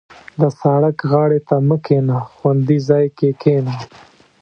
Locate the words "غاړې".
1.11-1.39